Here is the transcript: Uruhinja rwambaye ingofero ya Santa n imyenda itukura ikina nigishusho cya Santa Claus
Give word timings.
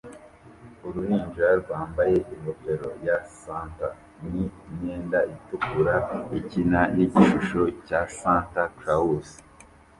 Uruhinja 0.87 1.47
rwambaye 1.61 2.15
ingofero 2.33 2.89
ya 3.07 3.17
Santa 3.39 3.87
n 4.29 4.31
imyenda 4.69 5.19
itukura 5.35 5.95
ikina 6.39 6.79
nigishusho 6.95 7.61
cya 7.85 8.01
Santa 8.19 8.63
Claus 8.77 9.29